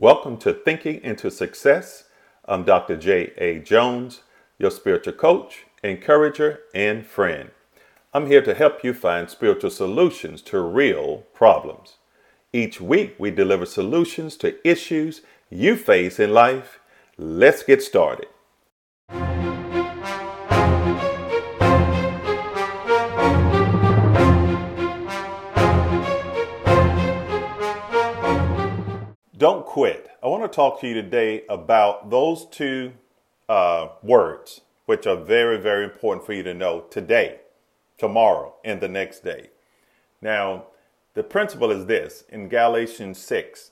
Welcome 0.00 0.36
to 0.38 0.52
Thinking 0.52 1.00
into 1.02 1.28
Success. 1.28 2.04
I'm 2.44 2.62
Dr. 2.62 2.96
J. 2.96 3.32
A. 3.36 3.58
Jones, 3.58 4.22
your 4.56 4.70
spiritual 4.70 5.14
coach, 5.14 5.64
encourager, 5.82 6.60
and 6.72 7.04
friend. 7.04 7.50
I'm 8.14 8.28
here 8.28 8.42
to 8.42 8.54
help 8.54 8.84
you 8.84 8.94
find 8.94 9.28
spiritual 9.28 9.70
solutions 9.70 10.40
to 10.42 10.60
real 10.60 11.24
problems. 11.34 11.96
Each 12.52 12.80
week, 12.80 13.16
we 13.18 13.32
deliver 13.32 13.66
solutions 13.66 14.36
to 14.36 14.64
issues 14.64 15.22
you 15.50 15.74
face 15.74 16.20
in 16.20 16.32
life. 16.32 16.78
Let's 17.16 17.64
get 17.64 17.82
started. 17.82 18.28
Don't 29.48 29.64
quit. 29.64 30.10
I 30.22 30.26
want 30.26 30.42
to 30.42 30.54
talk 30.54 30.78
to 30.82 30.86
you 30.86 30.92
today 30.92 31.44
about 31.48 32.10
those 32.10 32.44
two 32.44 32.92
uh, 33.48 33.88
words, 34.02 34.60
which 34.84 35.06
are 35.06 35.16
very, 35.16 35.56
very 35.56 35.84
important 35.84 36.26
for 36.26 36.34
you 36.34 36.42
to 36.42 36.52
know 36.52 36.80
today, 36.90 37.40
tomorrow, 37.96 38.56
and 38.62 38.78
the 38.78 38.88
next 38.88 39.24
day. 39.24 39.48
Now, 40.20 40.66
the 41.14 41.22
principle 41.22 41.70
is 41.70 41.86
this 41.86 42.24
in 42.28 42.50
Galatians 42.50 43.18
6, 43.20 43.70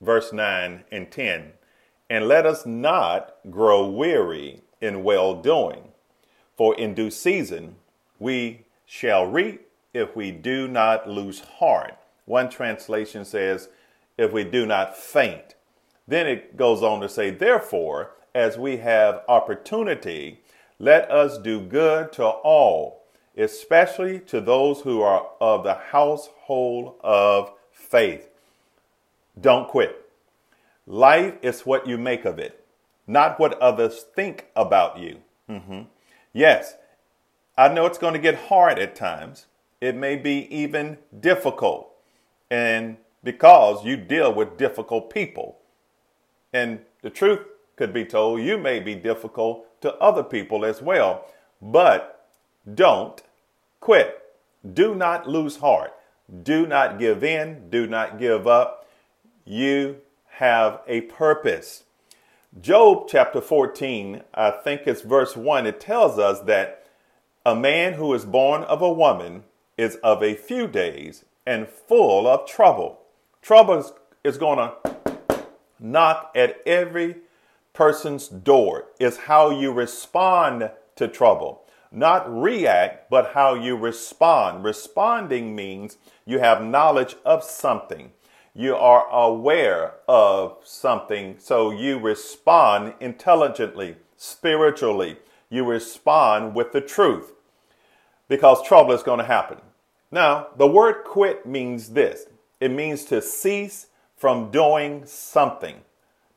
verse 0.00 0.32
9 0.32 0.84
and 0.92 1.10
10 1.10 1.54
and 2.08 2.28
let 2.28 2.46
us 2.46 2.64
not 2.64 3.34
grow 3.50 3.84
weary 3.84 4.60
in 4.80 5.02
well 5.02 5.34
doing, 5.34 5.88
for 6.56 6.72
in 6.76 6.94
due 6.94 7.10
season 7.10 7.74
we 8.20 8.64
shall 8.84 9.26
reap 9.26 9.66
if 9.92 10.14
we 10.14 10.30
do 10.30 10.68
not 10.68 11.10
lose 11.10 11.40
heart. 11.40 11.98
One 12.26 12.48
translation 12.48 13.24
says, 13.24 13.70
if 14.16 14.32
we 14.32 14.44
do 14.44 14.66
not 14.66 14.96
faint. 14.96 15.54
Then 16.08 16.26
it 16.26 16.56
goes 16.56 16.82
on 16.82 17.00
to 17.00 17.08
say, 17.08 17.30
Therefore, 17.30 18.12
as 18.34 18.56
we 18.56 18.78
have 18.78 19.22
opportunity, 19.28 20.40
let 20.78 21.10
us 21.10 21.38
do 21.38 21.60
good 21.60 22.12
to 22.12 22.24
all, 22.24 23.04
especially 23.36 24.20
to 24.20 24.40
those 24.40 24.82
who 24.82 25.00
are 25.02 25.28
of 25.40 25.64
the 25.64 25.74
household 25.74 26.94
of 27.02 27.52
faith. 27.72 28.28
Don't 29.40 29.68
quit. 29.68 30.10
Life 30.86 31.34
is 31.42 31.62
what 31.62 31.86
you 31.86 31.98
make 31.98 32.24
of 32.24 32.38
it, 32.38 32.64
not 33.06 33.40
what 33.40 33.60
others 33.60 34.04
think 34.14 34.46
about 34.54 34.98
you. 34.98 35.20
Mm-hmm. 35.50 35.82
Yes, 36.32 36.76
I 37.56 37.68
know 37.68 37.86
it's 37.86 37.98
going 37.98 38.12
to 38.12 38.20
get 38.20 38.34
hard 38.48 38.78
at 38.78 38.94
times. 38.94 39.46
It 39.80 39.96
may 39.96 40.16
be 40.16 40.46
even 40.54 40.98
difficult. 41.18 41.90
And 42.50 42.98
because 43.26 43.84
you 43.84 43.96
deal 43.96 44.32
with 44.32 44.56
difficult 44.56 45.10
people. 45.10 45.58
And 46.52 46.78
the 47.02 47.10
truth 47.10 47.40
could 47.74 47.92
be 47.92 48.04
told, 48.04 48.40
you 48.40 48.56
may 48.56 48.78
be 48.78 48.94
difficult 48.94 49.80
to 49.80 49.92
other 49.96 50.22
people 50.22 50.64
as 50.64 50.80
well. 50.80 51.26
But 51.60 52.28
don't 52.72 53.20
quit. 53.80 54.22
Do 54.72 54.94
not 54.94 55.28
lose 55.28 55.56
heart. 55.56 55.92
Do 56.44 56.68
not 56.68 57.00
give 57.00 57.24
in. 57.24 57.68
Do 57.68 57.88
not 57.88 58.20
give 58.20 58.46
up. 58.46 58.86
You 59.44 59.96
have 60.36 60.80
a 60.86 61.00
purpose. 61.02 61.82
Job 62.60 63.08
chapter 63.08 63.40
14, 63.40 64.22
I 64.34 64.52
think 64.52 64.82
it's 64.86 65.02
verse 65.02 65.36
1, 65.36 65.66
it 65.66 65.80
tells 65.80 66.16
us 66.16 66.40
that 66.42 66.86
a 67.44 67.56
man 67.56 67.94
who 67.94 68.14
is 68.14 68.24
born 68.24 68.62
of 68.62 68.80
a 68.80 68.92
woman 68.92 69.42
is 69.76 69.96
of 69.96 70.22
a 70.22 70.34
few 70.34 70.68
days 70.68 71.24
and 71.44 71.68
full 71.68 72.28
of 72.28 72.46
trouble. 72.46 73.00
Trouble 73.46 73.74
is, 73.74 73.92
is 74.24 74.38
going 74.38 74.58
to 74.58 74.74
knock 75.78 76.32
at 76.34 76.60
every 76.66 77.18
person's 77.74 78.26
door. 78.26 78.86
It's 78.98 79.18
how 79.18 79.50
you 79.50 79.70
respond 79.70 80.72
to 80.96 81.06
trouble. 81.06 81.62
Not 81.92 82.26
react, 82.28 83.08
but 83.08 83.34
how 83.34 83.54
you 83.54 83.76
respond. 83.76 84.64
Responding 84.64 85.54
means 85.54 85.96
you 86.24 86.40
have 86.40 86.60
knowledge 86.60 87.14
of 87.24 87.44
something. 87.44 88.10
You 88.52 88.74
are 88.74 89.06
aware 89.12 89.94
of 90.08 90.56
something, 90.64 91.36
so 91.38 91.70
you 91.70 92.00
respond 92.00 92.94
intelligently, 92.98 93.94
spiritually. 94.16 95.18
You 95.50 95.64
respond 95.64 96.56
with 96.56 96.72
the 96.72 96.80
truth 96.80 97.32
because 98.26 98.66
trouble 98.66 98.92
is 98.92 99.04
going 99.04 99.20
to 99.20 99.24
happen. 99.24 99.58
Now, 100.10 100.48
the 100.56 100.66
word 100.66 101.04
quit 101.04 101.46
means 101.46 101.90
this 101.90 102.26
it 102.60 102.70
means 102.70 103.04
to 103.06 103.20
cease 103.20 103.86
from 104.16 104.50
doing 104.50 105.04
something, 105.04 105.76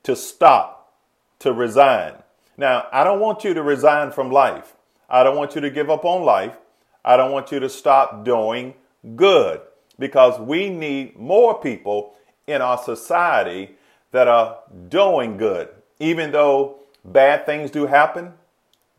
to 0.03 0.15
stop, 0.15 0.93
to 1.39 1.53
resign. 1.53 2.13
Now, 2.57 2.87
I 2.91 3.03
don't 3.03 3.19
want 3.19 3.43
you 3.43 3.53
to 3.53 3.63
resign 3.63 4.11
from 4.11 4.29
life. 4.29 4.75
I 5.09 5.23
don't 5.23 5.37
want 5.37 5.55
you 5.55 5.61
to 5.61 5.69
give 5.69 5.89
up 5.89 6.03
on 6.03 6.23
life. 6.23 6.57
I 7.05 7.15
don't 7.15 7.31
want 7.31 7.51
you 7.51 7.59
to 7.61 7.69
stop 7.69 8.25
doing 8.25 8.73
good 9.15 9.61
because 9.97 10.39
we 10.39 10.69
need 10.69 11.17
more 11.17 11.59
people 11.59 12.15
in 12.47 12.61
our 12.61 12.77
society 12.77 13.77
that 14.11 14.27
are 14.27 14.59
doing 14.89 15.37
good. 15.37 15.69
Even 15.99 16.31
though 16.31 16.79
bad 17.05 17.45
things 17.45 17.71
do 17.71 17.85
happen, 17.85 18.33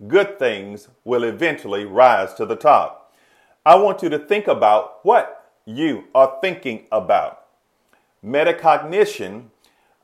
good 0.08 0.38
things 0.38 0.88
will 1.04 1.24
eventually 1.24 1.84
rise 1.84 2.32
to 2.34 2.46
the 2.46 2.56
top. 2.56 3.12
I 3.66 3.74
want 3.74 4.02
you 4.02 4.08
to 4.08 4.18
think 4.18 4.46
about 4.46 5.04
what 5.04 5.39
you 5.76 6.04
are 6.14 6.38
thinking 6.40 6.86
about. 6.90 7.46
Metacognition 8.24 9.46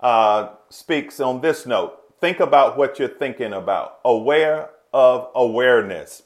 uh, 0.01 0.51
speaks 0.71 1.21
on 1.21 1.41
this 1.41 1.67
note. 1.67 1.99
Think 2.21 2.41
about 2.41 2.79
what 2.79 2.99
you're 2.99 3.09
thinking 3.09 3.53
about. 3.53 3.99
Aware 4.05 4.71
of 4.93 5.29
awareness. 5.35 6.23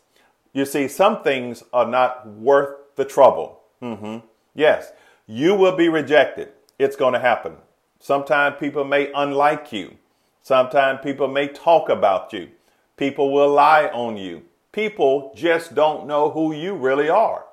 You 0.52 0.64
see, 0.64 0.88
some 0.88 1.22
things 1.22 1.62
are 1.72 1.86
not 1.86 2.26
worth 2.26 2.76
the 2.96 3.04
trouble. 3.04 3.60
Mm-hmm. 3.82 4.26
Yes, 4.54 4.92
you 5.26 5.54
will 5.54 5.76
be 5.76 5.88
rejected. 5.88 6.52
It's 6.78 6.96
going 6.96 7.14
to 7.14 7.20
happen. 7.20 7.56
Sometimes 7.98 8.56
people 8.58 8.84
may 8.84 9.12
unlike 9.12 9.72
you. 9.72 9.96
Sometimes 10.42 11.00
people 11.02 11.28
may 11.28 11.48
talk 11.48 11.88
about 11.88 12.32
you. 12.32 12.48
People 12.96 13.32
will 13.32 13.50
lie 13.50 13.86
on 13.86 14.16
you. 14.16 14.42
People 14.72 15.32
just 15.34 15.74
don't 15.74 16.06
know 16.06 16.30
who 16.30 16.52
you 16.52 16.74
really 16.74 17.08
are. 17.08 17.44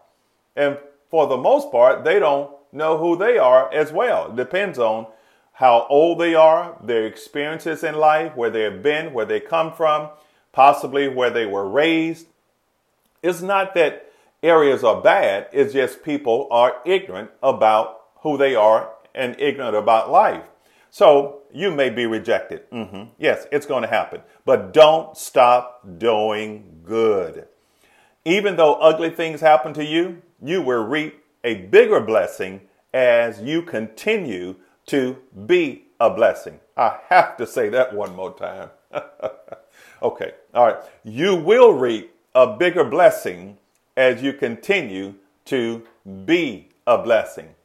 And 0.56 0.78
for 1.10 1.28
the 1.28 1.38
most 1.38 1.72
part, 1.72 2.04
they 2.04 2.20
don't 2.20 2.52
know 2.72 2.98
who 2.98 3.18
they 3.18 3.38
are 3.38 3.72
as 3.74 3.92
well. 3.92 4.30
It 4.30 4.36
depends 4.36 4.78
on 4.78 5.08
how 5.54 5.88
old 5.90 6.20
they 6.20 6.36
are, 6.36 6.78
their 6.84 7.06
experiences 7.06 7.84
in 7.84 7.96
life, 7.96 8.36
where 8.36 8.50
they 8.50 8.62
have 8.62 8.84
been, 8.84 9.14
where 9.14 9.26
they 9.26 9.40
come 9.40 9.74
from, 9.74 10.10
possibly 10.52 11.08
where 11.08 11.32
they 11.32 11.46
were 11.46 11.68
raised. 11.68 12.28
It's 13.24 13.42
not 13.42 13.74
that 13.74 14.12
areas 14.44 14.84
are 14.84 15.02
bad, 15.02 15.48
it's 15.52 15.74
just 15.74 16.04
people 16.04 16.48
are 16.52 16.78
ignorant 16.86 17.32
about 17.42 18.02
who 18.18 18.38
they 18.38 18.54
are 18.54 18.92
and 19.16 19.40
ignorant 19.40 19.76
about 19.76 20.12
life. 20.12 20.44
So 20.92 21.42
you 21.52 21.72
may 21.72 21.90
be 21.90 22.06
rejected. 22.06 22.70
Mm-hmm. 22.70 23.12
Yes, 23.18 23.48
it's 23.52 23.66
going 23.66 23.82
to 23.82 23.90
happen. 23.90 24.22
But 24.46 24.74
don't 24.74 25.18
stop 25.18 25.82
doing 25.98 26.82
good. 26.84 27.48
Even 28.28 28.58
though 28.58 28.74
ugly 28.74 29.10
things 29.10 29.40
happen 29.40 29.74
to 29.74 29.86
you, 29.86 30.22
you 30.44 30.62
will 30.62 30.84
reap 30.84 31.24
a 31.46 31.56
bigger 31.56 32.02
blessing 32.02 32.60
as 32.94 33.40
you 33.40 33.62
continue 33.62 34.56
to 34.88 35.16
be 35.46 35.86
a 36.02 36.10
blessing. 36.10 36.60
I 36.76 36.98
have 37.08 37.38
to 37.38 37.48
say 37.48 37.70
that 37.70 37.96
one 37.96 38.14
more 38.14 38.36
time. 38.36 38.70
okay, 40.04 40.34
all 40.54 40.66
right. 40.66 40.78
You 41.06 41.36
will 41.36 41.72
reap 41.72 42.14
a 42.36 42.58
bigger 42.58 42.84
blessing 42.84 43.60
as 43.96 44.22
you 44.22 44.34
continue 44.34 45.16
to 45.46 45.84
be 46.26 46.68
a 46.86 46.98
blessing. 46.98 47.56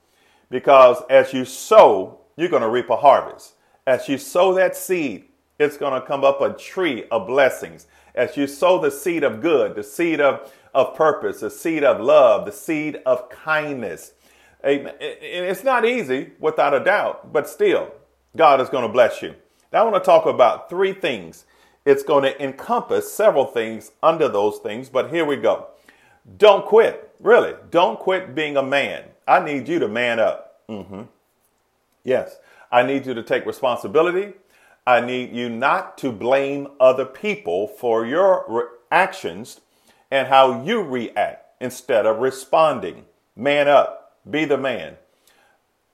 Because 0.48 1.02
as 1.10 1.32
you 1.32 1.44
sow, 1.44 2.20
you're 2.36 2.48
going 2.48 2.62
to 2.62 2.68
reap 2.68 2.88
a 2.88 2.96
harvest. 2.96 3.54
As 3.84 4.08
you 4.08 4.16
sow 4.16 4.54
that 4.54 4.76
seed, 4.76 5.24
it's 5.58 5.76
going 5.76 6.00
to 6.00 6.06
come 6.06 6.22
up 6.22 6.40
a 6.40 6.52
tree 6.52 7.02
of 7.10 7.26
blessings. 7.26 7.88
As 8.14 8.36
you 8.36 8.46
sow 8.46 8.78
the 8.78 8.90
seed 8.90 9.24
of 9.24 9.40
good, 9.40 9.74
the 9.74 9.82
seed 9.82 10.20
of 10.20 10.52
of 10.74 10.94
purpose, 10.94 11.40
the 11.40 11.50
seed 11.50 11.84
of 11.84 12.00
love, 12.00 12.46
the 12.46 12.52
seed 12.52 13.00
of 13.04 13.28
kindness. 13.28 14.12
Amen. 14.64 14.94
It's 15.00 15.64
not 15.64 15.84
easy, 15.84 16.32
without 16.38 16.72
a 16.72 16.80
doubt, 16.80 17.32
but 17.32 17.48
still, 17.48 17.92
God 18.36 18.60
is 18.60 18.68
going 18.68 18.86
to 18.86 18.92
bless 18.92 19.22
you. 19.22 19.34
Now, 19.72 19.80
I 19.80 19.90
want 19.90 20.02
to 20.02 20.06
talk 20.06 20.26
about 20.26 20.70
three 20.70 20.92
things. 20.92 21.44
It's 21.84 22.02
going 22.02 22.22
to 22.24 22.42
encompass 22.42 23.12
several 23.12 23.44
things 23.44 23.90
under 24.02 24.28
those 24.28 24.58
things, 24.58 24.88
but 24.88 25.10
here 25.10 25.24
we 25.24 25.36
go. 25.36 25.66
Don't 26.36 26.64
quit. 26.64 27.14
Really, 27.18 27.54
don't 27.70 27.98
quit 27.98 28.34
being 28.34 28.56
a 28.56 28.62
man. 28.62 29.04
I 29.26 29.44
need 29.44 29.68
you 29.68 29.78
to 29.80 29.88
man 29.88 30.20
up. 30.20 30.60
Mm-hmm. 30.68 31.02
Yes, 32.04 32.36
I 32.70 32.82
need 32.82 33.06
you 33.06 33.14
to 33.14 33.22
take 33.22 33.46
responsibility. 33.46 34.34
I 34.86 35.00
need 35.00 35.32
you 35.32 35.48
not 35.48 35.96
to 35.98 36.10
blame 36.10 36.68
other 36.80 37.04
people 37.04 37.68
for 37.68 38.04
your 38.04 38.70
actions 38.90 39.60
and 40.10 40.28
how 40.28 40.62
you 40.62 40.82
react 40.82 41.46
instead 41.60 42.04
of 42.04 42.18
responding. 42.18 43.04
Man 43.36 43.68
up, 43.68 44.18
be 44.28 44.44
the 44.44 44.58
man. 44.58 44.96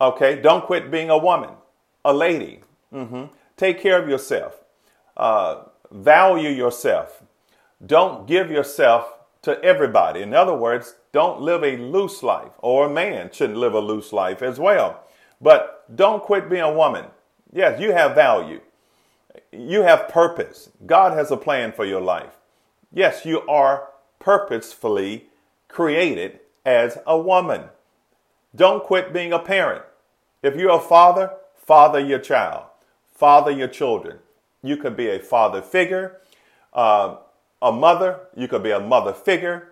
Okay, 0.00 0.40
don't 0.40 0.64
quit 0.64 0.90
being 0.90 1.10
a 1.10 1.18
woman, 1.18 1.50
a 2.04 2.12
lady. 2.12 2.60
Mm-hmm. 2.92 3.24
Take 3.56 3.80
care 3.80 4.00
of 4.00 4.08
yourself. 4.08 4.64
Uh, 5.16 5.64
value 5.90 6.48
yourself. 6.50 7.22
Don't 7.84 8.26
give 8.26 8.50
yourself 8.50 9.18
to 9.42 9.62
everybody. 9.62 10.22
In 10.22 10.34
other 10.34 10.54
words, 10.54 10.94
don't 11.12 11.40
live 11.40 11.62
a 11.62 11.76
loose 11.76 12.22
life, 12.22 12.52
or 12.58 12.86
a 12.86 12.90
man 12.90 13.30
shouldn't 13.32 13.58
live 13.58 13.74
a 13.74 13.80
loose 13.80 14.12
life 14.12 14.42
as 14.42 14.58
well. 14.58 15.04
But 15.40 15.84
don't 15.94 16.22
quit 16.22 16.48
being 16.48 16.62
a 16.62 16.72
woman. 16.72 17.06
Yes, 17.52 17.80
you 17.80 17.92
have 17.92 18.14
value. 18.14 18.60
You 19.52 19.82
have 19.82 20.08
purpose. 20.08 20.70
God 20.86 21.12
has 21.12 21.30
a 21.30 21.36
plan 21.36 21.72
for 21.72 21.84
your 21.84 22.00
life. 22.00 22.36
Yes, 22.92 23.24
you 23.24 23.40
are 23.42 23.90
purposefully 24.18 25.26
created 25.68 26.40
as 26.64 26.98
a 27.06 27.18
woman. 27.18 27.64
Don't 28.54 28.82
quit 28.82 29.12
being 29.12 29.32
a 29.32 29.38
parent. 29.38 29.84
If 30.42 30.56
you're 30.56 30.76
a 30.76 30.80
father, 30.80 31.32
father 31.56 32.00
your 32.00 32.18
child, 32.18 32.64
father 33.12 33.50
your 33.50 33.68
children. 33.68 34.18
You 34.62 34.76
could 34.76 34.96
be 34.96 35.08
a 35.08 35.18
father 35.18 35.62
figure, 35.62 36.20
uh, 36.72 37.16
a 37.60 37.72
mother, 37.72 38.20
you 38.36 38.48
could 38.48 38.62
be 38.62 38.70
a 38.70 38.80
mother 38.80 39.12
figure. 39.12 39.68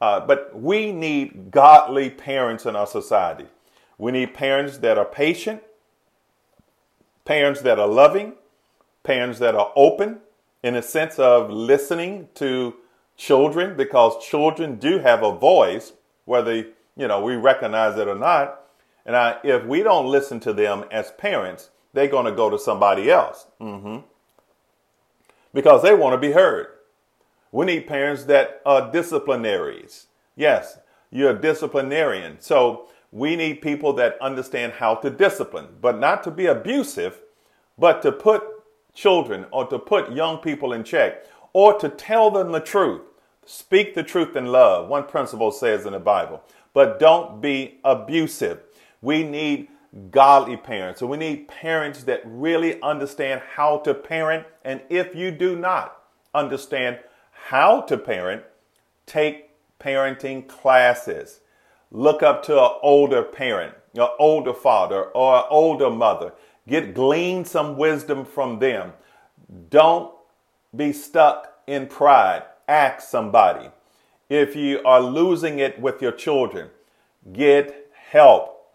Uh, 0.00 0.20
but 0.20 0.58
we 0.58 0.92
need 0.92 1.50
godly 1.50 2.08
parents 2.08 2.66
in 2.66 2.76
our 2.76 2.86
society. 2.86 3.46
We 3.96 4.12
need 4.12 4.32
parents 4.32 4.78
that 4.78 4.96
are 4.96 5.04
patient, 5.04 5.62
parents 7.24 7.62
that 7.62 7.80
are 7.80 7.88
loving, 7.88 8.34
parents 9.08 9.38
that 9.38 9.54
are 9.54 9.72
open 9.74 10.18
in 10.62 10.74
a 10.74 10.82
sense 10.82 11.18
of 11.18 11.50
listening 11.50 12.28
to 12.34 12.74
children 13.16 13.74
because 13.74 14.22
children 14.22 14.76
do 14.76 14.98
have 14.98 15.22
a 15.22 15.32
voice, 15.32 15.94
whether 16.26 16.56
you 16.94 17.08
know 17.08 17.22
we 17.22 17.34
recognize 17.34 17.98
it 17.98 18.06
or 18.06 18.14
not. 18.14 18.60
And 19.06 19.16
I, 19.16 19.38
if 19.42 19.64
we 19.64 19.82
don't 19.82 20.04
listen 20.04 20.40
to 20.40 20.52
them 20.52 20.84
as 20.90 21.10
parents, 21.12 21.70
they're 21.94 22.08
going 22.08 22.26
to 22.26 22.32
go 22.32 22.50
to 22.50 22.58
somebody 22.58 23.10
else 23.10 23.46
mm-hmm. 23.58 24.00
because 25.54 25.82
they 25.82 25.94
want 25.94 26.12
to 26.12 26.28
be 26.28 26.34
heard. 26.34 26.66
We 27.50 27.64
need 27.64 27.86
parents 27.86 28.24
that 28.24 28.60
are 28.66 28.92
disciplinaries. 28.92 30.04
Yes, 30.36 30.80
you're 31.10 31.30
a 31.30 31.40
disciplinarian. 31.40 32.40
So 32.40 32.90
we 33.10 33.36
need 33.36 33.62
people 33.62 33.94
that 33.94 34.20
understand 34.20 34.74
how 34.74 34.96
to 34.96 35.08
discipline, 35.08 35.68
but 35.80 35.98
not 35.98 36.22
to 36.24 36.30
be 36.30 36.44
abusive, 36.44 37.22
but 37.78 38.02
to 38.02 38.12
put 38.12 38.57
children 38.94 39.46
or 39.50 39.66
to 39.66 39.78
put 39.78 40.12
young 40.12 40.38
people 40.38 40.72
in 40.72 40.84
check 40.84 41.26
or 41.52 41.78
to 41.78 41.88
tell 41.88 42.30
them 42.30 42.52
the 42.52 42.60
truth. 42.60 43.02
Speak 43.44 43.94
the 43.94 44.02
truth 44.02 44.36
in 44.36 44.46
love, 44.46 44.88
one 44.88 45.04
principle 45.04 45.50
says 45.50 45.86
in 45.86 45.92
the 45.92 45.98
Bible, 45.98 46.42
but 46.74 46.98
don't 46.98 47.40
be 47.40 47.78
abusive. 47.84 48.60
We 49.00 49.22
need 49.22 49.68
godly 50.10 50.56
parents. 50.56 51.00
So 51.00 51.06
we 51.06 51.16
need 51.16 51.48
parents 51.48 52.04
that 52.04 52.22
really 52.24 52.80
understand 52.82 53.42
how 53.54 53.78
to 53.78 53.94
parent. 53.94 54.46
And 54.64 54.82
if 54.88 55.14
you 55.14 55.30
do 55.30 55.56
not 55.56 56.02
understand 56.34 56.98
how 57.30 57.80
to 57.82 57.96
parent, 57.96 58.42
take 59.06 59.50
parenting 59.78 60.46
classes. 60.46 61.40
Look 61.90 62.22
up 62.22 62.42
to 62.44 62.62
an 62.62 62.70
older 62.82 63.22
parent, 63.22 63.74
an 63.94 64.08
older 64.18 64.52
father, 64.52 65.04
or 65.04 65.36
an 65.36 65.44
older 65.48 65.90
mother. 65.90 66.34
Get 66.68 66.94
glean 66.94 67.44
some 67.44 67.76
wisdom 67.76 68.24
from 68.24 68.58
them. 68.58 68.92
Don't 69.70 70.12
be 70.76 70.92
stuck 70.92 71.54
in 71.66 71.86
pride. 71.86 72.42
Ask 72.68 73.08
somebody. 73.08 73.70
If 74.28 74.54
you 74.54 74.82
are 74.84 75.00
losing 75.00 75.58
it 75.58 75.80
with 75.80 76.02
your 76.02 76.12
children, 76.12 76.68
get 77.32 77.90
help. 78.10 78.66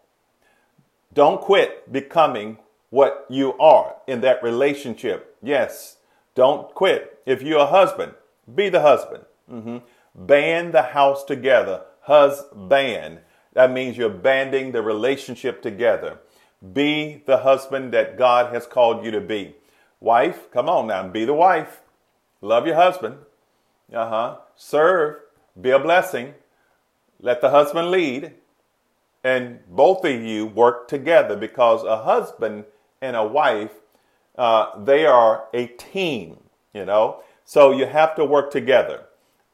Don't 1.13 1.39
quit 1.39 1.91
becoming 1.91 2.57
what 2.89 3.27
you 3.29 3.53
are 3.59 3.95
in 4.07 4.21
that 4.21 4.41
relationship. 4.41 5.37
Yes, 5.43 5.97
don't 6.33 6.73
quit. 6.73 7.21
If 7.27 7.43
you're 7.43 7.59
a 7.59 7.67
husband, 7.67 8.13
be 8.53 8.69
the 8.69 8.81
husband. 8.81 9.25
Mm-hmm. 9.51 9.77
Band 10.15 10.73
the 10.73 10.81
house 10.81 11.23
together. 11.23 11.81
Husband. 12.01 13.19
That 13.53 13.71
means 13.71 13.97
you're 13.97 14.09
banding 14.09 14.71
the 14.71 14.81
relationship 14.81 15.61
together. 15.61 16.17
Be 16.71 17.21
the 17.25 17.39
husband 17.39 17.93
that 17.93 18.17
God 18.17 18.53
has 18.53 18.65
called 18.65 19.03
you 19.03 19.11
to 19.11 19.19
be. 19.19 19.55
Wife, 19.99 20.49
come 20.51 20.69
on 20.69 20.87
now, 20.87 21.07
be 21.07 21.25
the 21.25 21.33
wife. 21.33 21.81
Love 22.41 22.67
your 22.67 22.75
husband. 22.75 23.17
Uh 23.91 24.09
huh. 24.09 24.37
Serve. 24.55 25.17
Be 25.59 25.71
a 25.71 25.79
blessing. 25.79 26.33
Let 27.19 27.41
the 27.41 27.49
husband 27.49 27.91
lead. 27.91 28.33
And 29.23 29.59
both 29.67 30.03
of 30.03 30.21
you 30.21 30.45
work 30.45 30.87
together 30.87 31.37
because 31.37 31.83
a 31.83 32.03
husband 32.03 32.65
and 33.01 33.15
a 33.15 33.25
wife, 33.25 33.71
uh, 34.37 34.77
they 34.83 35.05
are 35.05 35.47
a 35.53 35.67
team, 35.67 36.37
you 36.73 36.85
know. 36.85 37.23
So 37.45 37.71
you 37.71 37.85
have 37.85 38.15
to 38.15 38.25
work 38.25 38.51
together. 38.51 39.05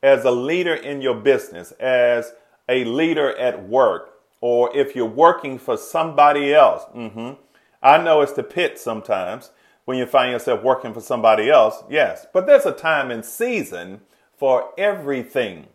As 0.02 0.24
a 0.26 0.32
leader 0.32 0.74
in 0.74 1.02
your 1.02 1.16
business, 1.16 1.72
as 1.74 2.34
a 2.68 2.86
leader 2.86 3.36
at 3.38 3.68
work, 3.68 4.19
or 4.42 4.76
if 4.76 4.96
you're 4.96 5.06
working 5.06 5.58
for 5.60 5.78
somebody 5.78 6.54
else. 6.54 6.84
Mm-hmm. 6.96 7.42
I 7.82 7.98
know 7.98 8.22
it's 8.22 8.34
the 8.34 8.44
pit 8.44 8.80
sometimes 8.80 9.52
when 9.86 9.98
you 9.98 10.06
find 10.06 10.32
yourself 10.32 10.62
working 10.64 10.94
for 10.94 11.02
somebody 11.02 11.50
else, 11.50 11.84
yes, 11.90 12.28
but 12.32 12.46
there's 12.46 12.66
a 12.66 12.72
time 12.72 13.10
and 13.10 13.26
season 13.26 14.02
for 14.38 14.72
everything. 14.78 15.68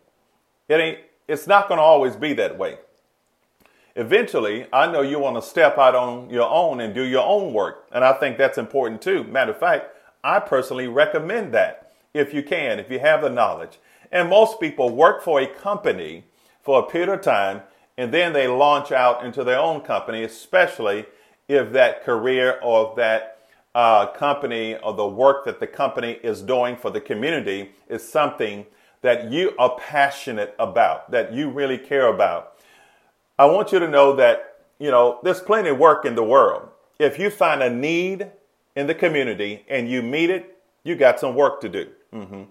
It 0.69 0.75
ain't, 0.75 0.99
it's 1.27 1.47
not 1.47 1.67
going 1.67 1.79
to 1.79 1.83
always 1.83 2.15
be 2.15 2.33
that 2.33 2.57
way. 2.57 2.77
Eventually, 3.95 4.67
I 4.73 4.91
know 4.91 5.01
you 5.01 5.19
want 5.19 5.35
to 5.35 5.41
step 5.41 5.77
out 5.77 5.95
on 5.95 6.29
your 6.29 6.49
own 6.49 6.81
and 6.81 6.93
do 6.93 7.03
your 7.03 7.25
own 7.25 7.53
work. 7.53 7.87
And 7.91 8.03
I 8.03 8.13
think 8.13 8.37
that's 8.37 8.57
important 8.57 9.01
too. 9.01 9.23
Matter 9.23 9.51
of 9.51 9.59
fact, 9.59 9.95
I 10.23 10.39
personally 10.39 10.87
recommend 10.87 11.53
that 11.53 11.91
if 12.13 12.33
you 12.33 12.43
can, 12.43 12.79
if 12.79 12.89
you 12.89 12.99
have 12.99 13.21
the 13.21 13.29
knowledge. 13.29 13.79
And 14.11 14.29
most 14.29 14.59
people 14.59 14.95
work 14.95 15.23
for 15.23 15.39
a 15.39 15.47
company 15.47 16.25
for 16.61 16.79
a 16.79 16.83
period 16.83 17.09
of 17.09 17.21
time 17.21 17.61
and 17.97 18.13
then 18.13 18.33
they 18.33 18.47
launch 18.47 18.91
out 18.91 19.25
into 19.25 19.43
their 19.43 19.59
own 19.59 19.81
company, 19.81 20.23
especially 20.23 21.05
if 21.47 21.71
that 21.71 22.03
career 22.03 22.59
or 22.61 22.93
that 22.97 23.39
uh, 23.73 24.07
company 24.07 24.75
or 24.77 24.93
the 24.93 25.07
work 25.07 25.45
that 25.45 25.59
the 25.59 25.67
company 25.67 26.13
is 26.23 26.41
doing 26.41 26.75
for 26.75 26.89
the 26.89 27.01
community 27.01 27.71
is 27.89 28.07
something 28.07 28.65
that 29.01 29.31
you 29.31 29.53
are 29.59 29.77
passionate 29.77 30.55
about, 30.57 31.11
that 31.11 31.33
you 31.33 31.49
really 31.49 31.77
care 31.77 32.07
about. 32.07 32.53
I 33.37 33.45
want 33.45 33.71
you 33.71 33.79
to 33.79 33.87
know 33.87 34.15
that, 34.15 34.57
you 34.79 34.89
know, 34.89 35.19
there's 35.23 35.41
plenty 35.41 35.69
of 35.69 35.77
work 35.77 36.05
in 36.05 36.15
the 36.15 36.23
world. 36.23 36.69
If 36.97 37.19
you 37.19 37.29
find 37.29 37.61
a 37.61 37.69
need 37.69 38.31
in 38.75 38.87
the 38.87 38.95
community 38.95 39.65
and 39.69 39.89
you 39.89 40.01
meet 40.01 40.29
it, 40.29 40.57
you 40.83 40.95
got 40.95 41.19
some 41.19 41.35
work 41.35 41.61
to 41.61 41.69
do. 41.69 41.89
Mm-hmm. 42.13 42.43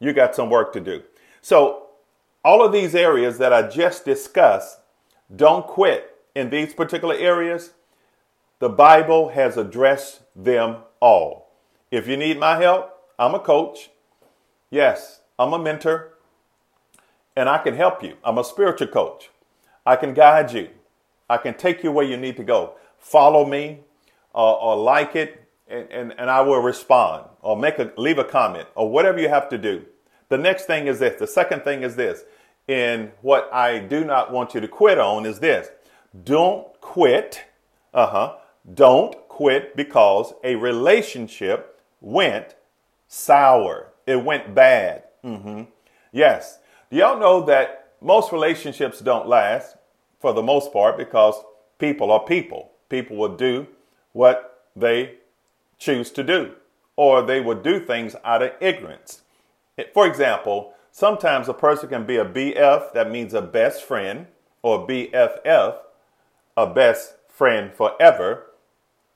You 0.00 0.12
got 0.12 0.34
some 0.34 0.50
work 0.50 0.72
to 0.72 0.80
do. 0.80 1.02
So, 1.40 1.86
all 2.44 2.64
of 2.64 2.72
these 2.72 2.94
areas 2.94 3.38
that 3.38 3.52
I 3.52 3.68
just 3.68 4.04
discussed 4.04 4.78
don't 5.34 5.66
quit 5.66 6.16
in 6.34 6.50
these 6.50 6.74
particular 6.74 7.14
areas. 7.14 7.72
The 8.58 8.68
Bible 8.68 9.30
has 9.30 9.56
addressed 9.56 10.22
them 10.36 10.78
all. 11.00 11.50
If 11.90 12.06
you 12.06 12.16
need 12.16 12.38
my 12.38 12.60
help, 12.60 12.90
I'm 13.18 13.34
a 13.34 13.40
coach. 13.40 13.90
Yes, 14.70 15.20
I'm 15.38 15.52
a 15.52 15.58
mentor. 15.58 16.14
And 17.34 17.48
I 17.48 17.58
can 17.58 17.74
help 17.74 18.02
you. 18.02 18.16
I'm 18.24 18.38
a 18.38 18.44
spiritual 18.44 18.88
coach. 18.88 19.30
I 19.84 19.96
can 19.96 20.14
guide 20.14 20.52
you. 20.52 20.68
I 21.28 21.38
can 21.38 21.54
take 21.54 21.82
you 21.82 21.90
where 21.92 22.04
you 22.04 22.16
need 22.16 22.36
to 22.36 22.44
go. 22.44 22.74
Follow 22.98 23.44
me 23.46 23.80
uh, 24.34 24.52
or 24.52 24.76
like 24.76 25.16
it, 25.16 25.48
and, 25.68 25.90
and, 25.90 26.14
and 26.18 26.30
I 26.30 26.42
will 26.42 26.60
respond 26.60 27.26
or 27.40 27.56
make 27.56 27.78
a 27.78 27.92
leave 27.96 28.18
a 28.18 28.24
comment 28.24 28.68
or 28.74 28.90
whatever 28.90 29.18
you 29.18 29.28
have 29.28 29.48
to 29.48 29.58
do. 29.58 29.84
The 30.28 30.38
next 30.38 30.66
thing 30.66 30.86
is 30.86 30.98
this. 30.98 31.18
The 31.18 31.26
second 31.26 31.62
thing 31.62 31.82
is 31.82 31.96
this 31.96 32.24
and 32.68 33.12
what 33.20 33.52
I 33.52 33.78
do 33.78 34.04
not 34.04 34.32
want 34.32 34.54
you 34.54 34.60
to 34.60 34.68
quit 34.68 34.98
on 34.98 35.26
is 35.26 35.40
this 35.40 35.68
don't 36.24 36.68
quit. 36.80 37.44
Uh 37.92 38.06
huh. 38.06 38.36
Don't 38.74 39.28
quit 39.28 39.76
because 39.76 40.34
a 40.44 40.54
relationship 40.54 41.80
went 42.00 42.54
sour. 43.08 43.92
It 44.06 44.24
went 44.24 44.54
bad. 44.54 45.04
Mm-hmm. 45.24 45.64
Yes. 46.12 46.58
Do 46.90 46.96
y'all 46.96 47.18
know 47.18 47.42
that 47.46 47.92
most 48.00 48.32
relationships 48.32 49.00
don't 49.00 49.28
last 49.28 49.76
for 50.20 50.32
the 50.32 50.42
most 50.42 50.72
part 50.72 50.96
because 50.96 51.34
people 51.78 52.10
are 52.10 52.20
people. 52.20 52.70
People 52.88 53.16
will 53.16 53.36
do 53.36 53.66
what 54.12 54.66
they 54.76 55.16
choose 55.78 56.10
to 56.12 56.22
do, 56.22 56.52
or 56.96 57.22
they 57.22 57.40
will 57.40 57.60
do 57.60 57.80
things 57.80 58.14
out 58.24 58.42
of 58.42 58.52
ignorance. 58.60 59.22
For 59.94 60.06
example, 60.06 60.74
Sometimes 60.94 61.48
a 61.48 61.54
person 61.54 61.88
can 61.88 62.04
be 62.04 62.18
a 62.18 62.24
BF, 62.24 62.92
that 62.92 63.10
means 63.10 63.32
a 63.32 63.40
best 63.40 63.82
friend, 63.82 64.26
or 64.60 64.86
BFF, 64.86 65.78
a 66.54 66.66
best 66.66 67.14
friend 67.30 67.72
forever. 67.72 68.48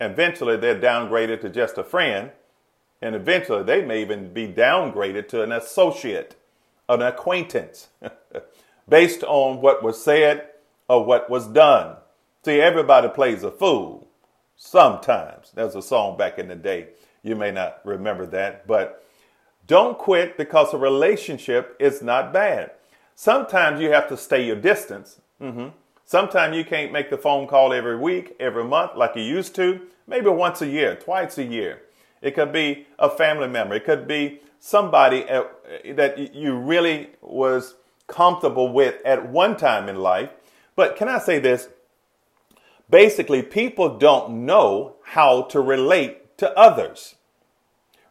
Eventually, 0.00 0.56
they're 0.56 0.80
downgraded 0.80 1.42
to 1.42 1.50
just 1.50 1.76
a 1.76 1.84
friend. 1.84 2.30
And 3.02 3.14
eventually, 3.14 3.62
they 3.62 3.84
may 3.84 4.00
even 4.00 4.32
be 4.32 4.48
downgraded 4.48 5.28
to 5.28 5.42
an 5.42 5.52
associate, 5.52 6.34
an 6.88 7.02
acquaintance, 7.02 7.88
based 8.88 9.22
on 9.24 9.60
what 9.60 9.82
was 9.82 10.02
said 10.02 10.48
or 10.88 11.04
what 11.04 11.28
was 11.28 11.46
done. 11.46 11.96
See, 12.42 12.58
everybody 12.58 13.08
plays 13.10 13.42
a 13.42 13.50
fool. 13.50 14.08
Sometimes. 14.56 15.52
There's 15.54 15.74
a 15.74 15.82
song 15.82 16.16
back 16.16 16.38
in 16.38 16.48
the 16.48 16.56
day. 16.56 16.88
You 17.22 17.36
may 17.36 17.50
not 17.50 17.80
remember 17.84 18.24
that, 18.28 18.66
but 18.66 19.05
don't 19.66 19.98
quit 19.98 20.36
because 20.36 20.72
a 20.72 20.78
relationship 20.78 21.76
is 21.78 22.02
not 22.02 22.32
bad. 22.32 22.72
Sometimes 23.14 23.80
you 23.80 23.90
have 23.90 24.08
to 24.08 24.16
stay 24.16 24.46
your 24.46 24.56
distance. 24.56 25.20
Mm-hmm. 25.40 25.68
Sometimes 26.04 26.56
you 26.56 26.64
can't 26.64 26.92
make 26.92 27.10
the 27.10 27.18
phone 27.18 27.46
call 27.46 27.72
every 27.72 27.96
week, 27.98 28.36
every 28.38 28.64
month 28.64 28.92
like 28.94 29.16
you 29.16 29.22
used 29.22 29.54
to. 29.56 29.80
Maybe 30.06 30.28
once 30.28 30.62
a 30.62 30.66
year, 30.66 30.94
twice 30.94 31.36
a 31.38 31.44
year. 31.44 31.82
It 32.22 32.34
could 32.34 32.52
be 32.52 32.86
a 32.98 33.10
family 33.10 33.48
member. 33.48 33.74
It 33.74 33.84
could 33.84 34.06
be 34.06 34.40
somebody 34.60 35.22
that 35.24 36.34
you 36.34 36.54
really 36.56 37.10
was 37.20 37.74
comfortable 38.06 38.72
with 38.72 39.04
at 39.04 39.28
one 39.28 39.56
time 39.56 39.88
in 39.88 39.96
life. 39.96 40.30
But 40.76 40.96
can 40.96 41.08
I 41.08 41.18
say 41.18 41.38
this? 41.38 41.68
Basically, 42.88 43.42
people 43.42 43.98
don't 43.98 44.46
know 44.46 44.96
how 45.02 45.42
to 45.42 45.60
relate 45.60 46.38
to 46.38 46.56
others. 46.56 47.15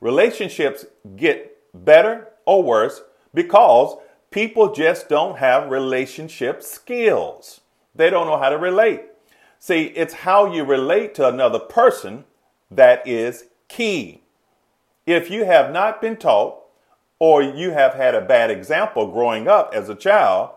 Relationships 0.02 0.86
get 1.16 1.58
better 1.74 2.30
or 2.46 2.64
worse 2.64 3.02
because 3.34 3.98
people 4.32 4.74
just 4.74 5.10
don't 5.10 5.38
have 5.38 5.70
relationship 5.70 6.62
skills. 6.62 7.62
They 7.94 8.10
don't 8.10 8.28
know 8.28 8.38
how 8.38 8.50
to 8.50 8.58
relate. 8.58 9.04
See, 9.60 9.86
it's 9.86 10.14
how 10.14 10.54
you 10.54 10.64
relate 10.64 11.16
to 11.16 11.28
another 11.28 11.60
person 11.60 12.26
that 12.70 13.08
is 13.08 13.46
key. 13.68 14.22
If 15.06 15.30
you 15.30 15.46
have 15.46 15.72
not 15.72 16.02
been 16.02 16.18
taught 16.18 16.62
or 17.20 17.42
you 17.42 17.72
have 17.72 17.94
had 17.94 18.16
a 18.16 18.22
bad 18.22 18.52
example 18.52 19.08
growing 19.08 19.48
up 19.48 19.74
as 19.74 19.90
a 19.90 19.96
child, 19.96 20.52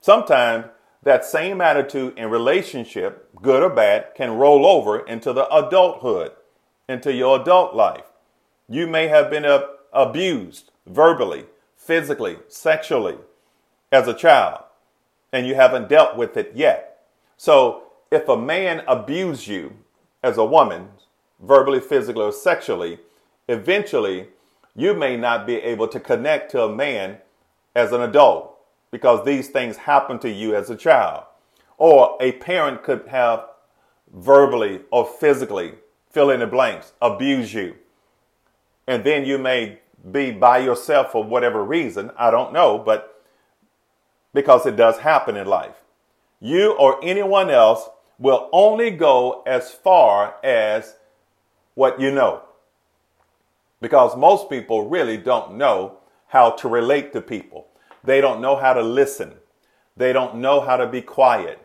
sometimes 0.00 0.66
that 1.02 1.24
same 1.24 1.60
attitude 1.60 2.16
in 2.16 2.30
relationship, 2.30 3.28
good 3.40 3.62
or 3.62 3.70
bad, 3.70 4.14
can 4.14 4.36
roll 4.36 4.66
over 4.66 5.00
into 5.00 5.32
the 5.32 5.48
adulthood, 5.54 6.32
into 6.88 7.12
your 7.12 7.40
adult 7.40 7.74
life. 7.74 8.11
You 8.72 8.86
may 8.86 9.08
have 9.08 9.28
been 9.28 9.44
abused 9.92 10.70
verbally, 10.86 11.44
physically, 11.76 12.38
sexually 12.48 13.18
as 13.92 14.08
a 14.08 14.14
child, 14.14 14.64
and 15.30 15.46
you 15.46 15.56
haven't 15.56 15.90
dealt 15.90 16.16
with 16.16 16.38
it 16.38 16.52
yet. 16.54 17.04
So 17.36 17.82
if 18.10 18.26
a 18.30 18.36
man 18.38 18.82
abused 18.88 19.46
you 19.46 19.76
as 20.22 20.38
a 20.38 20.44
woman, 20.46 20.88
verbally, 21.38 21.80
physically, 21.80 22.22
or 22.22 22.32
sexually, 22.32 23.00
eventually 23.46 24.28
you 24.74 24.94
may 24.94 25.18
not 25.18 25.46
be 25.46 25.56
able 25.56 25.88
to 25.88 26.00
connect 26.00 26.50
to 26.52 26.62
a 26.62 26.74
man 26.74 27.18
as 27.76 27.92
an 27.92 28.00
adult 28.00 28.58
because 28.90 29.22
these 29.26 29.50
things 29.50 29.76
happen 29.76 30.18
to 30.20 30.30
you 30.30 30.56
as 30.56 30.70
a 30.70 30.76
child. 30.76 31.24
Or 31.76 32.16
a 32.22 32.32
parent 32.32 32.84
could 32.84 33.06
have 33.08 33.44
verbally 34.14 34.80
or 34.90 35.04
physically, 35.04 35.74
fill 36.08 36.30
in 36.30 36.40
the 36.40 36.46
blanks, 36.46 36.94
abuse 37.02 37.52
you. 37.52 37.74
And 38.86 39.04
then 39.04 39.24
you 39.24 39.38
may 39.38 39.80
be 40.10 40.30
by 40.30 40.58
yourself 40.58 41.12
for 41.12 41.22
whatever 41.22 41.64
reason. 41.64 42.10
I 42.16 42.30
don't 42.30 42.52
know, 42.52 42.78
but 42.78 43.22
because 44.34 44.66
it 44.66 44.76
does 44.76 44.98
happen 44.98 45.36
in 45.36 45.46
life. 45.46 45.76
You 46.40 46.72
or 46.72 46.98
anyone 47.04 47.50
else 47.50 47.88
will 48.18 48.48
only 48.52 48.90
go 48.90 49.42
as 49.46 49.70
far 49.70 50.36
as 50.42 50.96
what 51.74 52.00
you 52.00 52.10
know 52.10 52.42
because 53.82 54.16
most 54.16 54.48
people 54.48 54.88
really 54.88 55.18
don't 55.18 55.58
know 55.58 55.98
how 56.28 56.50
to 56.50 56.68
relate 56.68 57.12
to 57.12 57.20
people. 57.20 57.66
They 58.02 58.22
don't 58.22 58.40
know 58.40 58.56
how 58.56 58.72
to 58.72 58.80
listen. 58.80 59.34
They 59.96 60.14
don't 60.14 60.36
know 60.36 60.60
how 60.60 60.76
to 60.78 60.86
be 60.86 61.02
quiet. 61.02 61.58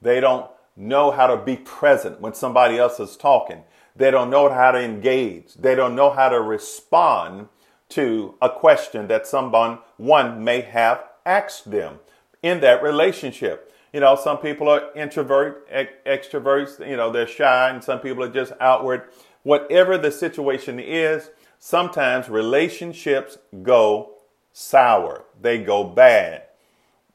They 0.00 0.20
don't 0.20 0.48
know 0.76 1.10
how 1.10 1.26
to 1.26 1.36
be 1.38 1.56
present 1.56 2.20
when 2.20 2.34
somebody 2.34 2.78
else 2.78 3.00
is 3.00 3.16
talking. 3.16 3.64
They 3.96 4.10
don't 4.10 4.30
know 4.30 4.48
how 4.48 4.72
to 4.72 4.80
engage. 4.80 5.54
They 5.54 5.74
don't 5.74 5.94
know 5.94 6.10
how 6.10 6.28
to 6.28 6.40
respond 6.40 7.48
to 7.90 8.34
a 8.42 8.50
question 8.50 9.08
that 9.08 9.26
someone 9.26 9.78
one 9.96 10.42
may 10.44 10.60
have 10.60 11.04
asked 11.24 11.70
them 11.70 12.00
in 12.42 12.60
that 12.60 12.82
relationship. 12.82 13.72
You 13.92 14.00
know, 14.00 14.16
some 14.16 14.38
people 14.38 14.68
are 14.68 14.92
introvert, 14.94 15.68
extroverts, 16.04 16.86
you 16.86 16.96
know, 16.96 17.10
they're 17.10 17.26
shy 17.26 17.70
and 17.70 17.82
some 17.82 18.00
people 18.00 18.22
are 18.22 18.28
just 18.28 18.52
outward. 18.60 19.04
Whatever 19.42 19.96
the 19.96 20.10
situation 20.10 20.78
is, 20.78 21.30
sometimes 21.58 22.28
relationships 22.28 23.38
go 23.62 24.16
sour, 24.52 25.24
they 25.40 25.58
go 25.58 25.84
bad. 25.84 26.42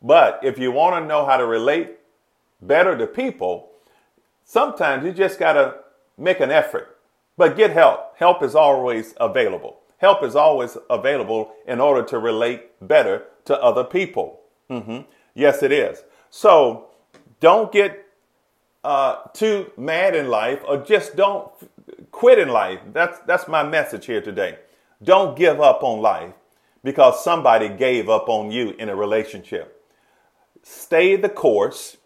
But 0.02 0.40
if 0.42 0.58
you 0.58 0.72
want 0.72 0.96
to 1.04 1.08
know 1.08 1.26
how 1.26 1.38
to 1.38 1.46
relate 1.46 1.98
better 2.62 2.98
to 2.98 3.06
people, 3.06 3.70
sometimes 4.44 5.06
you 5.06 5.12
just 5.12 5.38
got 5.38 5.54
to 5.54 5.76
make 6.18 6.40
an 6.40 6.52
effort. 6.52 6.98
But 7.38 7.56
get 7.58 7.72
help. 7.72 8.18
Help 8.18 8.44
is 8.44 8.56
always 8.56 9.14
available. 9.20 9.80
Help 9.98 10.24
is 10.24 10.36
always 10.36 10.78
available 10.90 11.54
in 11.68 11.80
order 11.80 12.04
to 12.04 12.20
relate 12.20 12.88
better 12.88 13.24
to 13.46 13.62
other 13.62 13.84
people. 13.84 14.42
Mm-hmm. 14.70 15.02
Yes, 15.34 15.64
it 15.64 15.72
is. 15.72 16.04
So 16.30 16.88
don't 17.40 17.72
get 17.72 18.06
uh, 18.84 19.24
too 19.34 19.72
mad 19.78 20.16
in 20.16 20.28
life 20.28 20.62
or 20.68 20.78
just 20.78 21.16
don't 21.16 21.52
quit 22.12 22.40
in 22.40 22.50
life. 22.50 22.80
That's, 22.94 23.20
that's 23.28 23.48
my 23.48 23.64
message 23.64 24.06
here 24.06 24.22
today. 24.22 24.58
Don't 25.04 25.38
give 25.38 25.60
up 25.60 25.84
on 25.84 26.02
life 26.02 26.34
because 26.84 27.24
somebody 27.24 27.70
gave 27.70 28.10
up 28.10 28.28
on 28.28 28.52
you 28.52 28.72
in 28.72 28.90
a 28.90 28.96
relationship. 28.96 29.84
Stay 30.64 31.16
the 31.16 31.30
course. 31.30 31.98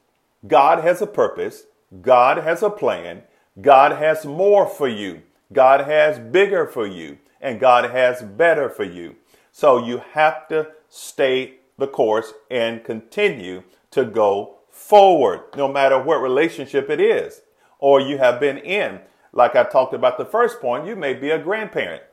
God 0.47 0.83
has 0.83 1.01
a 1.01 1.07
purpose. 1.07 1.65
God 2.01 2.38
has 2.38 2.63
a 2.63 2.69
plan. 2.69 3.24
God 3.59 3.93
has 3.93 4.25
more 4.25 4.67
for 4.67 4.88
you. 4.88 5.21
God 5.53 5.81
has 5.81 6.19
bigger 6.19 6.65
for 6.65 6.85
you. 6.85 7.17
And 7.41 7.59
God 7.59 7.91
has 7.91 8.21
better 8.21 8.69
for 8.69 8.83
you. 8.83 9.15
So 9.51 9.85
you 9.85 10.01
have 10.13 10.47
to 10.47 10.71
stay 10.89 11.55
the 11.77 11.88
course 11.88 12.33
and 12.50 12.83
continue 12.83 13.63
to 13.91 14.05
go 14.05 14.57
forward, 14.69 15.41
no 15.55 15.67
matter 15.67 16.01
what 16.01 16.21
relationship 16.21 16.89
it 16.89 17.00
is 17.00 17.41
or 17.79 18.00
you 18.00 18.17
have 18.17 18.39
been 18.39 18.57
in. 18.57 19.00
Like 19.31 19.55
I 19.55 19.63
talked 19.63 19.93
about 19.93 20.17
the 20.17 20.25
first 20.25 20.59
point, 20.59 20.88
you 20.88 20.95
may 20.95 21.13
be 21.13 21.29
a 21.29 21.38
grandparent. 21.38 22.03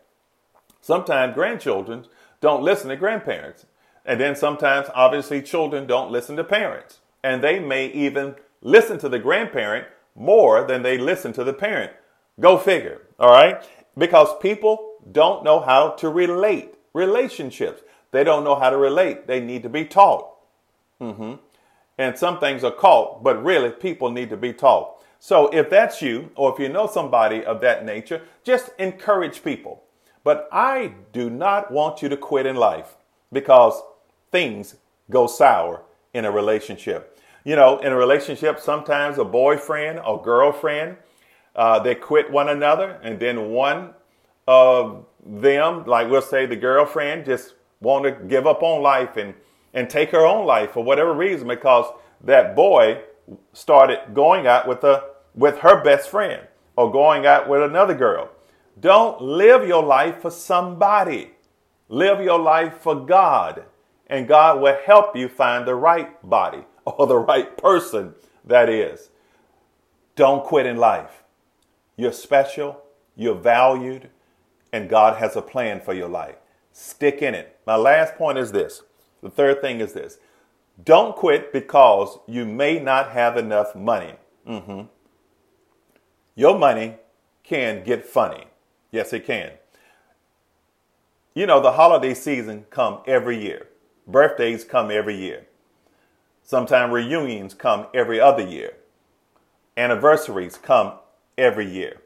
Sometimes 0.80 1.34
grandchildren 1.34 2.06
don't 2.40 2.62
listen 2.62 2.90
to 2.90 2.96
grandparents. 2.96 3.66
And 4.04 4.20
then 4.20 4.34
sometimes, 4.34 4.88
obviously, 4.94 5.40
children 5.40 5.86
don't 5.86 6.10
listen 6.10 6.36
to 6.36 6.44
parents. 6.44 6.98
And 7.22 7.42
they 7.42 7.60
may 7.60 7.86
even 7.86 8.34
listen 8.60 8.98
to 8.98 9.08
the 9.08 9.20
grandparent 9.20 9.86
more 10.14 10.64
than 10.64 10.82
they 10.82 10.98
listen 10.98 11.32
to 11.34 11.44
the 11.44 11.52
parent. 11.52 11.92
Go 12.40 12.58
figure. 12.58 13.02
All 13.18 13.30
right. 13.30 13.62
Because 13.96 14.36
people 14.40 14.96
don't 15.10 15.44
know 15.44 15.60
how 15.60 15.90
to 15.90 16.08
relate 16.08 16.74
relationships. 16.94 17.82
They 18.10 18.24
don't 18.24 18.44
know 18.44 18.56
how 18.56 18.70
to 18.70 18.76
relate. 18.76 19.26
They 19.26 19.40
need 19.40 19.62
to 19.62 19.68
be 19.68 19.84
taught. 19.84 20.30
Mm-hmm. 21.00 21.34
And 21.98 22.18
some 22.18 22.40
things 22.40 22.64
are 22.64 22.70
caught, 22.70 23.22
but 23.22 23.42
really 23.42 23.70
people 23.70 24.10
need 24.10 24.30
to 24.30 24.36
be 24.36 24.52
taught. 24.52 25.02
So 25.18 25.48
if 25.48 25.70
that's 25.70 26.02
you, 26.02 26.30
or 26.34 26.52
if 26.52 26.58
you 26.58 26.68
know 26.68 26.86
somebody 26.86 27.44
of 27.44 27.60
that 27.60 27.84
nature, 27.84 28.22
just 28.44 28.70
encourage 28.78 29.44
people. 29.44 29.84
But 30.24 30.48
I 30.52 30.94
do 31.12 31.30
not 31.30 31.70
want 31.70 32.02
you 32.02 32.08
to 32.08 32.16
quit 32.16 32.46
in 32.46 32.56
life 32.56 32.96
because 33.32 33.80
things 34.30 34.76
go 35.10 35.26
sour 35.26 35.82
in 36.12 36.24
a 36.24 36.30
relationship. 36.30 37.18
You 37.44 37.56
know, 37.56 37.78
in 37.78 37.92
a 37.92 37.96
relationship, 37.96 38.60
sometimes 38.60 39.18
a 39.18 39.24
boyfriend 39.24 39.98
or 40.00 40.22
girlfriend, 40.22 40.96
uh, 41.56 41.80
they 41.80 41.94
quit 41.94 42.30
one 42.30 42.48
another, 42.48 43.00
and 43.02 43.18
then 43.18 43.50
one 43.50 43.94
of 44.46 45.06
them, 45.24 45.84
like 45.84 46.08
we'll 46.08 46.22
say 46.22 46.46
the 46.46 46.56
girlfriend, 46.56 47.24
just 47.24 47.54
want 47.80 48.04
to 48.04 48.12
give 48.12 48.46
up 48.46 48.62
on 48.62 48.82
life 48.82 49.16
and, 49.16 49.34
and 49.74 49.90
take 49.90 50.10
her 50.10 50.24
own 50.24 50.46
life 50.46 50.72
for 50.72 50.84
whatever 50.84 51.12
reason 51.12 51.48
because 51.48 51.92
that 52.22 52.54
boy 52.54 53.02
started 53.52 54.14
going 54.14 54.46
out 54.46 54.68
with 54.68 54.84
a 54.84 55.10
with 55.34 55.58
her 55.58 55.82
best 55.82 56.10
friend 56.10 56.46
or 56.76 56.92
going 56.92 57.26
out 57.26 57.48
with 57.48 57.62
another 57.62 57.94
girl. 57.94 58.30
Don't 58.78 59.20
live 59.20 59.66
your 59.66 59.82
life 59.82 60.20
for 60.20 60.30
somebody. 60.30 61.32
Live 61.88 62.20
your 62.20 62.38
life 62.38 62.78
for 62.78 62.94
God, 62.94 63.64
and 64.06 64.28
God 64.28 64.60
will 64.60 64.78
help 64.86 65.16
you 65.16 65.28
find 65.28 65.66
the 65.66 65.74
right 65.74 66.28
body 66.28 66.64
or 66.86 67.06
the 67.06 67.18
right 67.18 67.56
person 67.56 68.14
that 68.44 68.68
is. 68.68 69.10
Don't 70.16 70.44
quit 70.44 70.66
in 70.66 70.76
life. 70.76 71.22
You're 71.96 72.12
special, 72.12 72.82
you're 73.16 73.34
valued, 73.34 74.10
and 74.72 74.88
God 74.88 75.18
has 75.18 75.36
a 75.36 75.42
plan 75.42 75.80
for 75.80 75.94
your 75.94 76.08
life. 76.08 76.36
Stick 76.72 77.22
in 77.22 77.34
it. 77.34 77.58
My 77.66 77.76
last 77.76 78.14
point 78.16 78.38
is 78.38 78.52
this. 78.52 78.82
The 79.22 79.30
third 79.30 79.60
thing 79.60 79.80
is 79.80 79.92
this. 79.92 80.18
Don't 80.82 81.14
quit 81.14 81.52
because 81.52 82.18
you 82.26 82.44
may 82.44 82.78
not 82.78 83.10
have 83.10 83.36
enough 83.36 83.74
money. 83.74 84.14
Mm-hmm. 84.48 84.82
Your 86.34 86.58
money 86.58 86.96
can 87.42 87.84
get 87.84 88.04
funny. 88.04 88.46
Yes, 88.90 89.12
it 89.12 89.26
can. 89.26 89.52
You 91.34 91.46
know, 91.46 91.60
the 91.60 91.72
holiday 91.72 92.14
season 92.14 92.66
come 92.70 93.00
every 93.06 93.40
year. 93.42 93.68
Birthdays 94.06 94.64
come 94.64 94.90
every 94.90 95.16
year. 95.16 95.46
Sometimes 96.52 96.92
reunions 96.92 97.54
come 97.54 97.86
every 97.94 98.20
other 98.20 98.46
year. 98.46 98.74
Anniversaries 99.78 100.58
come 100.58 100.92
every 101.38 101.66
year. 101.66 102.02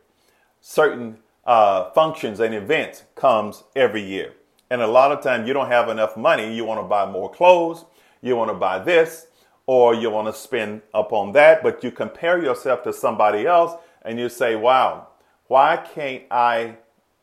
Certain 0.61 1.19
uh, 1.45 1.91
functions 1.91 2.39
and 2.39 2.55
events 2.55 3.03
comes 3.17 3.65
every 3.75 4.05
year. 4.05 4.35
And 4.71 4.81
a 4.83 4.87
lot 4.87 5.11
of 5.11 5.21
times 5.21 5.49
you 5.49 5.53
don't 5.53 5.67
have 5.67 5.89
enough 5.89 6.17
money. 6.17 6.55
You 6.55 6.65
want 6.65 6.79
to 6.79 6.87
buy 6.87 7.11
more 7.11 7.29
clothes. 7.29 7.87
You 8.23 8.37
want 8.37 8.51
to 8.51 8.55
buy 8.55 8.79
this 8.79 9.27
or 9.67 9.97
you 9.97 10.11
want 10.11 10.33
to 10.33 10.41
spend 10.41 10.83
upon 10.95 11.33
that, 11.33 11.65
but 11.65 11.83
you 11.83 11.91
compare 11.91 12.41
yourself 12.41 12.85
to 12.85 12.93
somebody 12.93 13.49
else 13.49 13.73
and 14.03 14.17
you 14.17 14.29
say, 14.29 14.55
wow, 14.55 15.09
why 15.49 15.77
can't 15.77 16.23
I 16.31 16.77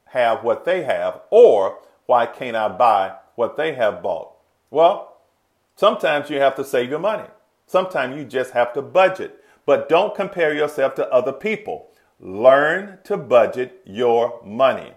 have 0.07 0.43
what 0.43 0.65
they 0.65 0.83
have? 0.83 1.21
Or 1.29 1.79
why 2.05 2.25
can't 2.25 2.57
I 2.57 2.67
buy 2.67 3.15
what 3.35 3.55
they 3.55 3.75
have 3.75 4.03
bought? 4.03 4.33
Well, 4.69 5.12
sometimes 5.75 6.29
you 6.29 6.39
have 6.39 6.55
to 6.55 6.63
save 6.63 6.89
your 6.89 6.99
money. 6.99 7.27
Sometimes 7.65 8.17
you 8.17 8.25
just 8.25 8.51
have 8.51 8.73
to 8.73 8.81
budget. 8.81 9.43
But 9.65 9.87
don't 9.87 10.15
compare 10.15 10.53
yourself 10.53 10.95
to 10.95 11.11
other 11.11 11.31
people. 11.31 11.89
Learn 12.19 12.99
to 13.05 13.17
budget 13.17 13.81
your 13.85 14.41
money. 14.43 14.93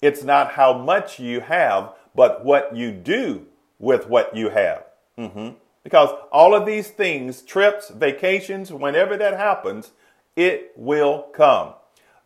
It's 0.00 0.24
not 0.24 0.52
how 0.52 0.76
much 0.76 1.20
you 1.20 1.40
have, 1.40 1.92
but 2.14 2.44
what 2.44 2.76
you 2.76 2.90
do 2.90 3.46
with 3.78 4.08
what 4.08 4.36
you 4.36 4.50
have. 4.50 4.84
Mm-hmm. 5.18 5.50
Because 5.84 6.10
all 6.30 6.54
of 6.54 6.66
these 6.66 6.88
things, 6.88 7.42
trips, 7.42 7.90
vacations, 7.90 8.72
whenever 8.72 9.16
that 9.16 9.36
happens, 9.36 9.92
it 10.36 10.72
will 10.76 11.26
come. 11.34 11.74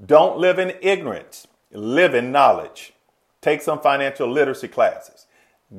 Don't 0.05 0.39
live 0.39 0.59
in 0.59 0.75
ignorance, 0.83 1.47
live 1.73 2.15
in 2.15 2.31
knowledge. 2.31 2.93
Take 3.41 3.63
some 3.63 3.81
financial 3.81 4.31
literacy 4.31 4.69
classes. 4.69 5.27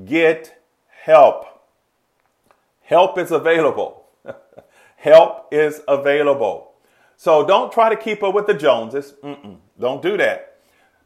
Get 0.06 0.62
help. 0.90 1.46
Help 2.88 3.17
is 3.17 3.32
available. 3.32 4.06
help 4.98 5.48
is 5.51 5.82
available. 5.88 6.74
So 7.15 7.46
don't 7.46 7.72
try 7.72 7.89
to 7.89 7.96
keep 7.96 8.24
up 8.24 8.34
with 8.34 8.48
the 8.48 8.53
Joneses. 8.53 9.13
Mm-mm. 9.24 9.58
Don't 9.79 10.01
do 10.01 10.17
that. 10.17 10.60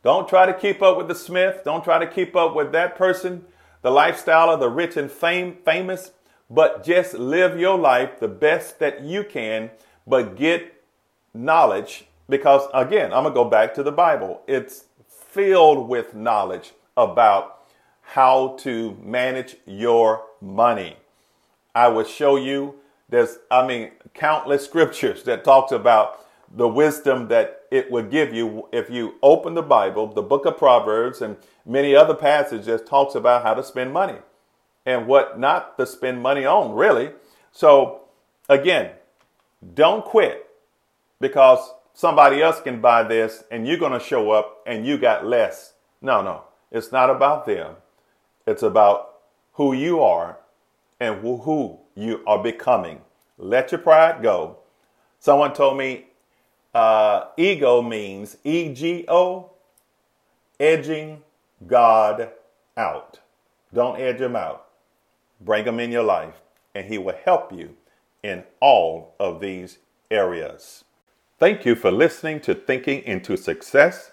Don't 0.03 0.27
try 0.27 0.45
to 0.45 0.53
keep 0.53 0.81
up 0.81 0.97
with 0.97 1.07
the 1.07 1.15
Smith. 1.15 1.61
Don't 1.63 1.83
try 1.83 1.99
to 1.99 2.07
keep 2.07 2.35
up 2.35 2.55
with 2.55 2.71
that 2.71 2.95
person, 2.95 3.45
the 3.81 3.91
lifestyle 3.91 4.49
of 4.49 4.59
the 4.59 4.69
rich 4.69 4.97
and 4.97 5.11
fame, 5.11 5.57
famous 5.63 6.11
but 6.51 6.83
just 6.83 7.13
live 7.13 7.57
your 7.57 7.77
life 7.77 8.19
the 8.19 8.27
best 8.27 8.77
that 8.79 9.01
you 9.01 9.23
can, 9.23 9.71
but 10.05 10.35
get 10.35 10.83
knowledge 11.33 12.05
because 12.27 12.67
again, 12.73 13.13
I'm 13.13 13.23
going 13.23 13.33
to 13.33 13.43
go 13.43 13.45
back 13.45 13.73
to 13.75 13.83
the 13.83 13.91
Bible. 13.91 14.41
It's 14.47 14.85
filled 15.07 15.87
with 15.87 16.13
knowledge 16.13 16.73
about 16.97 17.69
how 18.01 18.57
to 18.59 18.97
manage 19.01 19.55
your 19.65 20.25
money. 20.41 20.97
I 21.73 21.87
will 21.87 22.03
show 22.03 22.35
you 22.35 22.75
there's 23.09 23.37
I 23.49 23.65
mean 23.65 23.91
countless 24.13 24.65
scriptures 24.65 25.23
that 25.23 25.43
talks 25.43 25.71
about 25.71 26.25
the 26.53 26.67
wisdom 26.67 27.27
that 27.29 27.61
it 27.71 27.89
would 27.91 28.09
give 28.09 28.33
you 28.33 28.67
if 28.71 28.89
you 28.89 29.15
open 29.21 29.53
the 29.53 29.61
Bible, 29.61 30.07
the 30.07 30.21
book 30.21 30.45
of 30.45 30.57
Proverbs 30.57 31.21
and 31.21 31.37
many 31.65 31.95
other 31.95 32.13
passages 32.13 32.81
talks 32.81 33.15
about 33.15 33.43
how 33.43 33.53
to 33.53 33.63
spend 33.63 33.93
money 33.93 34.17
and 34.85 35.07
what 35.07 35.39
not 35.39 35.77
to 35.77 35.85
spend 35.85 36.21
money 36.21 36.45
on, 36.45 36.73
really. 36.73 37.11
So, 37.51 38.01
again, 38.49 38.91
don't 39.73 40.03
quit 40.03 40.47
because 41.19 41.73
somebody 41.93 42.41
else 42.41 42.59
can 42.59 42.81
buy 42.81 43.03
this 43.03 43.43
and 43.51 43.67
you're 43.67 43.77
going 43.77 43.97
to 43.97 44.05
show 44.05 44.31
up 44.31 44.63
and 44.65 44.85
you 44.85 44.97
got 44.97 45.25
less. 45.25 45.73
No, 46.01 46.21
no, 46.21 46.43
it's 46.71 46.91
not 46.91 47.09
about 47.09 47.45
them. 47.45 47.75
It's 48.47 48.63
about 48.63 49.19
who 49.53 49.73
you 49.73 50.01
are 50.01 50.37
and 51.01 51.19
who 51.19 51.79
you 51.95 52.23
are 52.25 52.41
becoming. 52.41 53.01
Let 53.37 53.71
your 53.71 53.81
pride 53.81 54.21
go. 54.21 54.59
Someone 55.19 55.51
told 55.51 55.77
me 55.77 56.05
uh, 56.73 57.25
ego 57.35 57.81
means 57.81 58.37
E 58.43 58.73
G 58.73 59.03
O, 59.09 59.51
edging 60.59 61.23
God 61.67 62.29
out. 62.77 63.19
Don't 63.73 63.99
edge 63.99 64.21
him 64.21 64.35
out. 64.35 64.67
Bring 65.41 65.65
him 65.65 65.79
in 65.79 65.91
your 65.91 66.03
life, 66.03 66.35
and 66.75 66.85
he 66.85 66.97
will 66.97 67.17
help 67.25 67.51
you 67.51 67.75
in 68.21 68.43
all 68.59 69.15
of 69.19 69.41
these 69.41 69.79
areas. 70.11 70.83
Thank 71.39 71.65
you 71.65 71.73
for 71.73 71.91
listening 71.91 72.39
to 72.41 72.53
Thinking 72.53 73.03
into 73.03 73.35
Success. 73.35 74.11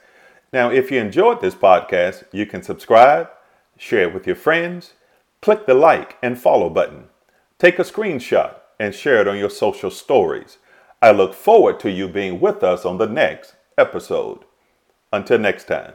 Now, 0.52 0.70
if 0.70 0.90
you 0.90 0.98
enjoyed 0.98 1.42
this 1.42 1.54
podcast, 1.54 2.24
you 2.32 2.46
can 2.46 2.62
subscribe, 2.62 3.28
share 3.76 4.08
it 4.08 4.14
with 4.14 4.26
your 4.26 4.36
friends, 4.36 4.94
click 5.40 5.66
the 5.66 5.74
like 5.74 6.16
and 6.22 6.38
follow 6.38 6.70
button, 6.70 7.04
take 7.58 7.78
a 7.78 7.82
screenshot, 7.82 8.54
and 8.80 8.94
share 8.94 9.20
it 9.20 9.28
on 9.28 9.38
your 9.38 9.50
social 9.50 9.90
stories. 9.90 10.58
I 11.00 11.10
look 11.12 11.34
forward 11.34 11.80
to 11.80 11.90
you 11.90 12.08
being 12.08 12.40
with 12.40 12.62
us 12.62 12.84
on 12.84 12.98
the 12.98 13.06
next 13.06 13.54
episode. 13.76 14.44
Until 15.12 15.38
next 15.38 15.64
time. 15.64 15.94